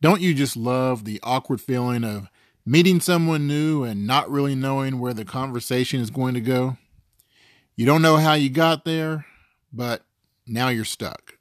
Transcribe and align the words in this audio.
Don't 0.00 0.20
you 0.20 0.34
just 0.34 0.56
love 0.56 1.04
the 1.04 1.20
awkward 1.22 1.60
feeling 1.60 2.04
of 2.04 2.28
meeting 2.66 3.00
someone 3.00 3.46
new 3.46 3.84
and 3.84 4.06
not 4.06 4.30
really 4.30 4.54
knowing 4.54 4.98
where 4.98 5.14
the 5.14 5.24
conversation 5.24 6.00
is 6.00 6.10
going 6.10 6.34
to 6.34 6.40
go? 6.40 6.76
You 7.76 7.86
don't 7.86 8.02
know 8.02 8.16
how 8.16 8.34
you 8.34 8.50
got 8.50 8.84
there, 8.84 9.26
but 9.72 10.04
now 10.46 10.68
you're 10.68 10.84
stuck. 10.84 11.38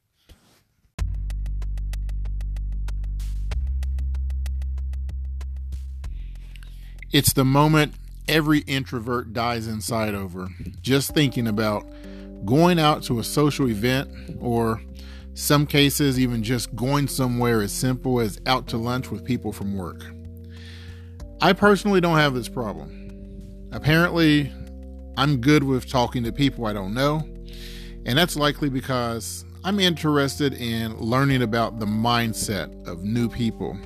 It's 7.12 7.34
the 7.34 7.46
moment 7.46 7.94
every 8.28 8.60
introvert 8.60 9.34
dies 9.34 9.68
inside 9.68 10.16
over, 10.16 10.48
just 10.82 11.14
thinking 11.14 11.48
about 11.48 11.86
going 12.44 12.80
out 12.80 13.04
to 13.04 13.20
a 13.20 13.24
social 13.24 13.70
event 13.70 14.10
or 14.40 14.82
some 15.34 15.66
cases, 15.66 16.20
even 16.20 16.44
just 16.44 16.76
going 16.76 17.08
somewhere 17.08 17.62
as 17.62 17.72
simple 17.72 18.20
as 18.20 18.40
out 18.46 18.68
to 18.68 18.78
lunch 18.78 19.10
with 19.10 19.24
people 19.24 19.52
from 19.52 19.76
work. 19.76 20.06
I 21.42 21.54
personally 21.54 22.02
don't 22.02 22.18
have 22.18 22.34
this 22.34 22.48
problem. 22.48 23.70
Apparently, 23.72 24.52
I'm 25.18 25.42
good 25.42 25.64
with 25.64 25.90
talking 25.90 26.24
to 26.24 26.32
people 26.32 26.66
I 26.66 26.74
don't 26.74 26.94
know, 26.94 27.28
and 28.06 28.18
that's 28.18 28.36
likely 28.36 28.70
because 28.70 29.46
I'm 29.64 29.80
interested 29.80 30.54
in 30.54 30.98
learning 30.98 31.42
about 31.42 31.80
the 31.80 31.86
mindset 31.86 32.88
of 32.88 33.04
new 33.04 33.30
people, 33.30 33.78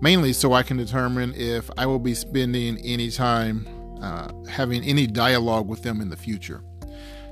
mainly 0.00 0.32
so 0.32 0.52
I 0.52 0.62
can 0.62 0.76
determine 0.76 1.34
if 1.36 1.70
I 1.76 1.86
will 1.86 1.98
be 1.98 2.14
spending 2.14 2.78
any 2.78 3.10
time 3.10 3.68
uh, 4.02 4.28
having 4.48 4.82
any 4.82 5.06
dialogue 5.06 5.68
with 5.68 5.82
them 5.82 6.00
in 6.00 6.10
the 6.10 6.16
future. 6.16 6.62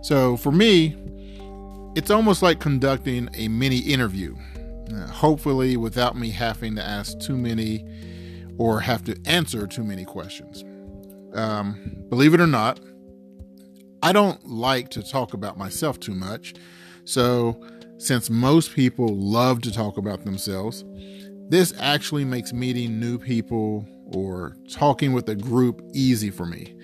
So 0.02 0.37
for 0.37 0.52
me, 0.52 0.97
it's 1.95 2.10
almost 2.10 2.42
like 2.42 2.59
conducting 2.59 3.28
a 3.34 3.48
mini 3.48 3.78
interview, 3.78 4.34
uh, 4.95 5.06
hopefully, 5.09 5.77
without 5.77 6.16
me 6.16 6.30
having 6.30 6.74
to 6.77 6.82
ask 6.82 7.18
too 7.18 7.37
many 7.37 7.87
or 8.59 8.80
have 8.80 9.04
to 9.04 9.16
answer 9.26 9.66
too 9.66 9.84
many 9.84 10.04
questions. 10.04 10.65
Um, 11.34 12.04
believe 12.09 12.34
it 12.34 12.40
or 12.40 12.46
not, 12.46 12.80
I 14.02 14.12
don't 14.12 14.46
like 14.46 14.88
to 14.90 15.02
talk 15.02 15.34
about 15.34 15.59
myself 15.59 16.01
too 16.01 16.15
much. 16.15 16.54
So, 17.04 17.60
since 17.99 18.30
most 18.30 18.74
people 18.74 19.09
love 19.15 19.60
to 19.62 19.73
talk 19.73 19.96
about 19.96 20.24
themselves, 20.24 20.84
this 21.49 21.74
actually 21.79 22.24
makes 22.24 22.52
meeting 22.52 22.99
new 22.99 23.18
people 23.18 23.87
or 24.06 24.56
talking 24.71 25.12
with 25.12 25.29
a 25.29 25.34
group 25.34 25.82
easy 25.93 26.30
for 26.30 26.46
me 26.46 26.74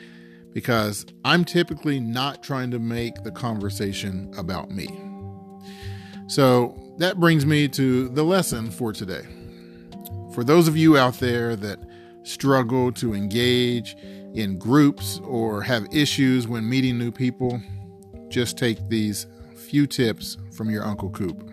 because 0.59 1.07
I'm 1.25 1.45
typically 1.45 2.01
not 2.01 2.43
trying 2.43 2.73
to 2.73 2.81
make 2.81 3.23
the 3.23 3.31
conversation 3.31 4.29
about 4.37 4.73
me. 4.73 4.89
So 6.27 6.77
that 6.99 7.21
brings 7.21 7.47
me 7.47 7.69
to 7.69 8.09
the 8.09 8.25
lesson 8.25 8.73
for 8.73 8.93
today. 8.93 9.23
For 10.35 10.43
those 10.43 10.67
of 10.67 10.77
you 10.77 10.99
out 10.99 11.15
there 11.21 11.55
that 11.55 11.79
struggle 12.25 12.91
to 12.95 13.15
engage 13.15 13.95
in 14.35 14.59
groups 14.59 15.21
or 15.23 15.63
have 15.63 15.87
issues 15.93 16.49
when 16.49 16.69
meeting 16.69 16.99
new 16.99 17.13
people, 17.13 17.63
just 18.29 18.59
take 18.59 18.81
these 18.89 19.29
few 19.55 19.87
tips 19.87 20.39
from 20.57 20.71
your 20.71 20.83
Uncle 20.83 21.11
Coop. 21.11 21.49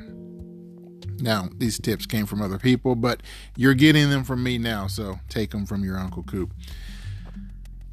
Now, 1.19 1.47
these 1.59 1.79
tips 1.79 2.07
came 2.07 2.25
from 2.25 2.41
other 2.41 2.57
people, 2.57 2.95
but 2.95 3.21
you're 3.55 3.75
getting 3.75 4.09
them 4.09 4.23
from 4.23 4.41
me 4.41 4.57
now, 4.57 4.87
so 4.87 5.19
take 5.29 5.51
them 5.51 5.67
from 5.67 5.83
your 5.83 5.99
Uncle 5.99 6.23
Coop. 6.23 6.51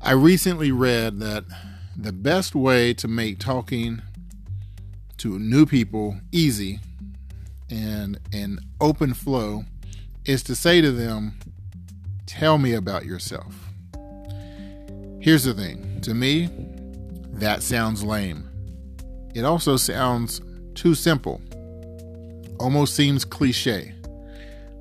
I 0.05 0.13
recently 0.15 0.73
read 0.73 1.21
that 1.21 1.45
the 1.97 2.13
best 2.13 2.57
way 2.57 2.93
to 2.95 3.07
make 3.07 3.39
talking 3.39 4.03
to 5.19 5.39
new 5.39 5.65
people 5.65 6.17
easy 6.33 6.81
and 7.71 8.19
an 8.33 8.59
open 8.81 9.15
flow 9.15 9.65
is 10.25 10.43
to 10.43 10.57
say 10.57 10.81
to 10.81 10.91
them, 10.91 11.39
Tell 12.27 12.59
me 12.59 12.73
about 12.73 13.05
yourself. 13.05 13.55
Here's 15.21 15.45
the 15.45 15.55
thing 15.55 16.01
to 16.01 16.15
me, 16.15 16.51
that 17.35 17.63
sounds 17.63 18.03
lame. 18.03 18.49
It 19.37 19.45
also 19.45 19.77
sounds 19.77 20.41
too 20.75 20.97
simple, 20.97 21.41
almost 22.59 22.97
seems 22.97 23.25
cliche. 23.25 23.95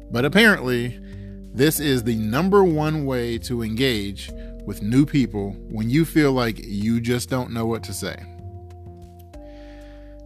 But 0.09 0.25
apparently, 0.25 0.97
this 1.53 1.79
is 1.79 2.05
the 2.05 2.15
number 2.15 2.63
one 2.63 3.05
way 3.05 3.37
to 3.39 3.61
engage 3.61 4.31
with 4.65 4.81
new 4.81 5.05
people 5.05 5.51
when 5.69 5.89
you 5.89 6.05
feel 6.05 6.31
like 6.33 6.59
you 6.63 7.01
just 7.01 7.29
don't 7.29 7.51
know 7.51 7.65
what 7.65 7.83
to 7.83 7.93
say. 7.93 8.15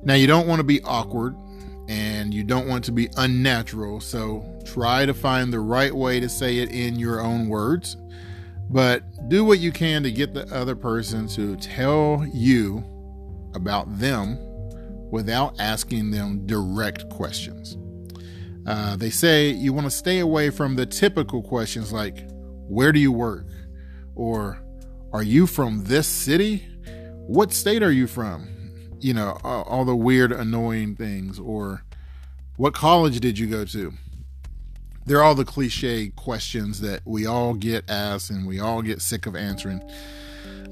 Now, 0.03 0.13
you 0.13 0.28
don't 0.28 0.47
want 0.47 0.59
to 0.59 0.63
be 0.63 0.81
awkward 0.84 1.35
and 1.88 2.34
you 2.34 2.44
don't 2.44 2.68
want 2.68 2.84
to 2.85 2.91
be 2.91 3.09
unnatural, 3.18 4.00
so 4.00 4.44
try 4.66 5.06
to 5.06 5.13
find 5.13 5.51
the 5.51 5.59
right 5.59 5.94
way 5.94 6.19
to 6.19 6.29
say 6.29 6.57
it 6.57 6.72
in 6.72 6.97
your 6.97 7.22
own 7.22 7.47
words. 7.47 7.97
But 8.69 9.03
do 9.29 9.45
what 9.45 9.59
you 9.59 9.72
can 9.72 10.03
to 10.03 10.12
get 10.12 10.34
the 10.34 10.51
other 10.53 10.75
person 10.75 11.28
to 11.29 11.56
tell 11.57 12.25
you 12.34 12.84
about 13.53 14.00
them 14.00 14.38
without 15.12 15.59
asking 15.59 16.12
them 16.12 16.45
direct 16.45 17.09
questions. 17.09 17.78
Uh, 18.68 18.95
they 18.95 19.12
say 19.12 19.50
you 19.50 19.74
want 19.74 19.85
to 19.85 19.91
stay 19.91 20.19
away 20.19 20.50
from 20.50 20.75
the 20.75 20.85
typical 20.85 21.44
questions 21.44 21.94
like, 21.94 22.28
Where 22.68 22.91
do 22.91 23.00
you 23.00 23.12
work? 23.12 23.45
Or 24.16 24.59
are 25.14 25.24
you 25.24 25.48
from 25.48 25.84
this 25.86 26.08
city? 26.08 26.68
What 27.28 27.53
state 27.53 27.84
are 27.84 27.92
you 27.92 28.08
from? 28.08 28.50
You 29.00 29.14
know, 29.14 29.38
all, 29.44 29.86
the 29.86 29.96
weird, 29.96 30.31
annoying 30.31 30.96
things, 30.96 31.40
or 31.40 31.84
what 32.58 32.74
college 32.74 33.20
did 33.20 33.38
you 33.38 33.48
go 33.48 33.66
to? 33.66 33.94
They're 35.06 35.22
all 35.22 35.36
the 35.36 35.46
cliche 35.46 36.09
questions 36.09 36.81
that 36.81 37.02
we 37.06 37.25
all 37.25 37.54
get 37.54 37.90
asked 37.90 38.31
and 38.31 38.48
we 38.48 38.59
all 38.59 38.81
get 38.81 39.02
sick 39.02 39.25
of 39.25 39.36
answering. 39.36 39.81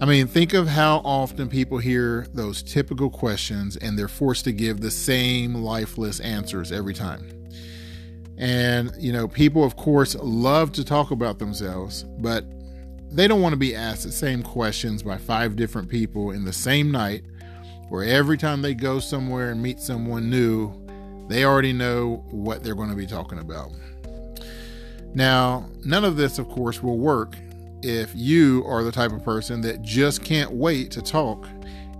I 0.01 0.05
mean, 0.05 0.27
think 0.27 0.53
of 0.53 0.67
how 0.67 0.97
often 1.05 1.49
people 1.49 1.77
hear 1.77 2.27
those 2.33 2.63
typical 2.63 3.09
questions 3.09 3.77
and 3.77 3.97
they're 3.97 4.07
forced 4.07 4.43
to 4.45 4.51
give 4.51 4.81
the 4.81 4.91
same 4.91 5.55
lifeless 5.55 6.19
answers 6.19 6.71
every 6.71 6.93
time. 6.93 7.29
And, 8.37 8.91
you 8.97 9.13
know, 9.13 9.27
people, 9.27 9.63
of 9.63 9.75
course, 9.75 10.15
love 10.15 10.71
to 10.73 10.83
talk 10.83 11.11
about 11.11 11.37
themselves, 11.39 12.03
but 12.03 12.45
they 13.13 13.27
don't 13.27 13.41
want 13.41 13.53
to 13.53 13.57
be 13.57 13.75
asked 13.75 14.03
the 14.03 14.11
same 14.11 14.41
questions 14.41 15.03
by 15.03 15.17
five 15.17 15.55
different 15.55 15.89
people 15.89 16.31
in 16.31 16.45
the 16.45 16.53
same 16.53 16.91
night, 16.91 17.23
where 17.89 18.03
every 18.03 18.37
time 18.37 18.61
they 18.61 18.73
go 18.73 18.99
somewhere 18.99 19.51
and 19.51 19.61
meet 19.61 19.79
someone 19.79 20.29
new, 20.29 20.73
they 21.27 21.45
already 21.45 21.73
know 21.73 22.25
what 22.31 22.63
they're 22.63 22.75
going 22.75 22.89
to 22.89 22.95
be 22.95 23.07
talking 23.07 23.39
about. 23.39 23.71
Now, 25.13 25.69
none 25.85 26.03
of 26.03 26.17
this, 26.17 26.39
of 26.39 26.49
course, 26.49 26.81
will 26.81 26.97
work 26.97 27.35
if 27.83 28.11
you 28.15 28.63
are 28.65 28.83
the 28.83 28.91
type 28.91 29.11
of 29.11 29.23
person 29.23 29.61
that 29.61 29.81
just 29.81 30.23
can't 30.23 30.51
wait 30.51 30.89
to 30.91 31.01
talk 31.01 31.47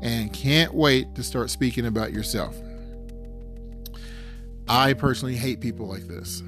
and 0.01 0.33
can't 0.33 0.73
wait 0.73 1.13
to 1.15 1.23
start 1.23 1.49
speaking 1.49 1.85
about 1.85 2.11
yourself. 2.11 2.59
I 4.67 4.93
personally 4.93 5.35
hate 5.35 5.59
people 5.59 5.87
like 5.87 6.07
this. 6.07 6.41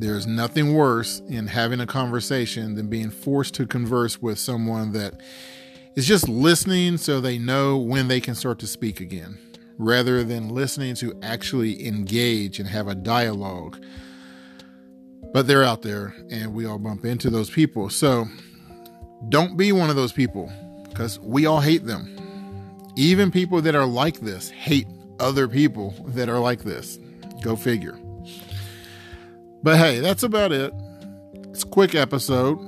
There's 0.00 0.26
nothing 0.26 0.72
worse 0.72 1.20
in 1.28 1.48
having 1.48 1.78
a 1.78 1.86
conversation 1.86 2.74
than 2.74 2.86
being 2.86 3.10
forced 3.10 3.52
to 3.56 3.66
converse 3.66 4.22
with 4.22 4.38
someone 4.38 4.92
that 4.92 5.20
is 5.94 6.06
just 6.06 6.26
listening 6.26 6.96
so 6.96 7.20
they 7.20 7.36
know 7.36 7.76
when 7.76 8.08
they 8.08 8.18
can 8.18 8.34
start 8.34 8.58
to 8.60 8.66
speak 8.66 9.00
again, 9.00 9.38
rather 9.76 10.24
than 10.24 10.48
listening 10.48 10.94
to 10.94 11.18
actually 11.22 11.86
engage 11.86 12.58
and 12.58 12.66
have 12.70 12.88
a 12.88 12.94
dialogue. 12.94 13.84
But 15.34 15.46
they're 15.46 15.64
out 15.64 15.82
there 15.82 16.14
and 16.30 16.54
we 16.54 16.64
all 16.64 16.78
bump 16.78 17.04
into 17.04 17.28
those 17.28 17.50
people. 17.50 17.90
So 17.90 18.24
don't 19.28 19.58
be 19.58 19.70
one 19.70 19.90
of 19.90 19.96
those 19.96 20.12
people 20.12 20.50
because 20.88 21.20
we 21.20 21.44
all 21.44 21.60
hate 21.60 21.84
them. 21.84 22.16
Even 22.96 23.30
people 23.30 23.60
that 23.60 23.74
are 23.74 23.84
like 23.84 24.20
this 24.20 24.48
hate 24.48 24.86
other 25.18 25.46
people 25.46 25.94
that 26.06 26.30
are 26.30 26.40
like 26.40 26.62
this. 26.62 26.98
Go 27.42 27.54
figure. 27.54 27.98
But 29.62 29.76
hey, 29.76 30.00
that's 30.00 30.22
about 30.22 30.52
it. 30.52 30.72
It's 31.50 31.64
a 31.64 31.66
quick 31.66 31.94
episode. 31.94 32.58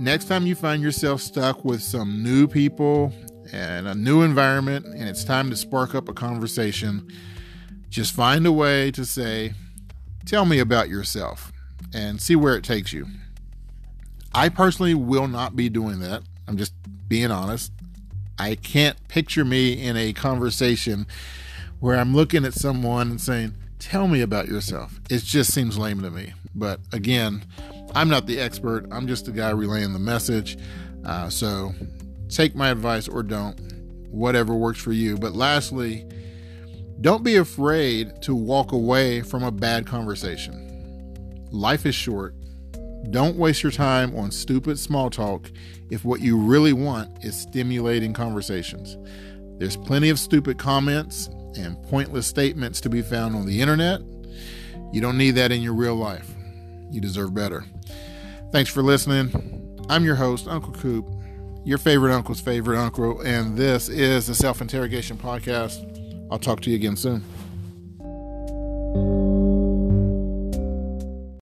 Next 0.00 0.26
time 0.26 0.46
you 0.46 0.54
find 0.54 0.82
yourself 0.82 1.20
stuck 1.20 1.64
with 1.64 1.82
some 1.82 2.22
new 2.22 2.48
people 2.48 3.12
and 3.52 3.86
a 3.86 3.94
new 3.94 4.22
environment 4.22 4.86
and 4.86 5.08
it's 5.08 5.24
time 5.24 5.50
to 5.50 5.56
spark 5.56 5.94
up 5.94 6.08
a 6.08 6.14
conversation, 6.14 7.06
just 7.90 8.14
find 8.14 8.46
a 8.46 8.52
way 8.52 8.90
to 8.92 9.04
say, 9.04 9.52
Tell 10.24 10.44
me 10.44 10.58
about 10.58 10.88
yourself 10.88 11.52
and 11.94 12.20
see 12.20 12.36
where 12.36 12.54
it 12.56 12.64
takes 12.64 12.92
you. 12.92 13.06
I 14.34 14.48
personally 14.50 14.94
will 14.94 15.26
not 15.26 15.56
be 15.56 15.68
doing 15.68 16.00
that. 16.00 16.22
I'm 16.46 16.56
just 16.56 16.74
being 17.08 17.30
honest. 17.30 17.72
I 18.38 18.54
can't 18.54 18.96
picture 19.08 19.44
me 19.44 19.72
in 19.72 19.96
a 19.96 20.12
conversation 20.12 21.06
where 21.80 21.98
I'm 21.98 22.14
looking 22.14 22.44
at 22.44 22.54
someone 22.54 23.10
and 23.10 23.20
saying, 23.20 23.54
Tell 23.78 24.08
me 24.08 24.20
about 24.22 24.48
yourself. 24.48 25.00
It 25.08 25.22
just 25.22 25.52
seems 25.52 25.78
lame 25.78 26.02
to 26.02 26.10
me. 26.10 26.32
But 26.54 26.80
again, 26.92 27.44
I'm 27.94 28.08
not 28.08 28.26
the 28.26 28.40
expert. 28.40 28.86
I'm 28.90 29.06
just 29.06 29.28
a 29.28 29.32
guy 29.32 29.50
relaying 29.50 29.92
the 29.92 29.98
message. 29.98 30.58
Uh, 31.04 31.30
so 31.30 31.72
take 32.28 32.54
my 32.54 32.70
advice 32.70 33.08
or 33.08 33.22
don't, 33.22 33.56
whatever 34.10 34.54
works 34.54 34.80
for 34.80 34.92
you. 34.92 35.16
But 35.16 35.34
lastly, 35.34 36.06
don't 37.00 37.22
be 37.22 37.36
afraid 37.36 38.20
to 38.22 38.34
walk 38.34 38.72
away 38.72 39.22
from 39.22 39.44
a 39.44 39.52
bad 39.52 39.86
conversation. 39.86 40.64
life 41.50 41.86
is 41.86 41.94
short. 41.94 42.34
Don't 43.10 43.36
waste 43.36 43.62
your 43.62 43.72
time 43.72 44.14
on 44.16 44.30
stupid 44.30 44.78
small 44.78 45.08
talk 45.08 45.50
if 45.90 46.04
what 46.04 46.20
you 46.20 46.36
really 46.36 46.72
want 46.72 47.24
is 47.24 47.40
stimulating 47.40 48.12
conversations. 48.12 48.98
There's 49.58 49.76
plenty 49.76 50.10
of 50.10 50.18
stupid 50.18 50.58
comments 50.58 51.30
and 51.56 51.82
pointless 51.84 52.26
statements 52.26 52.80
to 52.82 52.90
be 52.90 53.02
found 53.02 53.34
on 53.34 53.46
the 53.46 53.60
internet. 53.60 54.00
You 54.92 55.00
don't 55.00 55.18
need 55.18 55.32
that 55.32 55.52
in 55.52 55.60
your 55.62 55.74
real 55.74 55.96
life. 55.96 56.34
You 56.90 57.00
deserve 57.00 57.34
better. 57.34 57.64
Thanks 58.52 58.70
for 58.70 58.82
listening. 58.82 59.76
I'm 59.88 60.04
your 60.04 60.14
host, 60.14 60.48
Uncle 60.48 60.72
Coop, 60.72 61.06
your 61.64 61.78
favorite 61.78 62.14
uncle's 62.14 62.40
favorite 62.40 62.78
uncle, 62.78 63.20
and 63.20 63.56
this 63.56 63.88
is 63.88 64.26
the 64.26 64.34
Self 64.34 64.60
Interrogation 64.60 65.16
Podcast. 65.16 65.84
I'll 66.30 66.38
talk 66.38 66.60
to 66.62 66.70
you 66.70 66.76
again 66.76 66.96
soon. 66.96 67.22